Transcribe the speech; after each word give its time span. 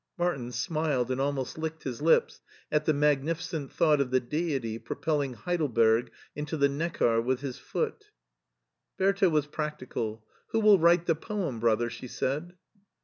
Martin 0.17 0.51
smiled 0.51 1.11
and 1.11 1.21
almost 1.21 1.59
licked 1.59 1.83
his 1.83 2.01
lips 2.01 2.41
at 2.71 2.85
the 2.85 2.91
magnificent 2.91 3.71
thought 3.71 4.01
of 4.01 4.09
the 4.09 4.19
Deity 4.19 4.79
pro 4.79 4.95
pelling 4.95 5.35
Heidelberg 5.35 6.09
into 6.35 6.57
the 6.57 6.67
Neckar 6.67 7.21
with 7.23 7.41
His 7.41 7.59
foot. 7.59 8.09
Bertha 8.97 9.29
was 9.29 9.45
practical." 9.45 10.25
Who 10.53 10.59
will 10.59 10.79
write 10.79 11.05
the 11.05 11.13
poem, 11.13 11.59
brother?" 11.59 11.87
she 11.91 12.07
said. 12.07 12.53